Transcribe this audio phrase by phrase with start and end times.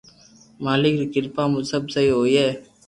[0.63, 2.45] مالڪ ري ڪرپا مون سب سھي ھوئي